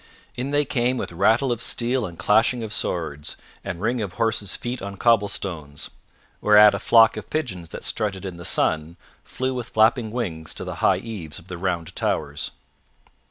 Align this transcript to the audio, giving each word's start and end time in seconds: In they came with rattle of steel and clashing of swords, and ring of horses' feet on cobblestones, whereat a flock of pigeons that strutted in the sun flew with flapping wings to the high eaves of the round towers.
In 0.35 0.49
they 0.49 0.65
came 0.65 0.97
with 0.97 1.11
rattle 1.11 1.51
of 1.51 1.61
steel 1.61 2.07
and 2.07 2.17
clashing 2.17 2.63
of 2.63 2.73
swords, 2.73 3.37
and 3.63 3.79
ring 3.79 4.01
of 4.01 4.13
horses' 4.13 4.55
feet 4.55 4.81
on 4.81 4.97
cobblestones, 4.97 5.91
whereat 6.41 6.73
a 6.73 6.79
flock 6.79 7.17
of 7.17 7.29
pigeons 7.29 7.69
that 7.69 7.83
strutted 7.83 8.25
in 8.25 8.37
the 8.37 8.43
sun 8.43 8.97
flew 9.23 9.53
with 9.53 9.69
flapping 9.69 10.09
wings 10.09 10.55
to 10.55 10.63
the 10.63 10.77
high 10.81 10.97
eaves 10.97 11.37
of 11.37 11.49
the 11.49 11.57
round 11.59 11.95
towers. 11.95 12.49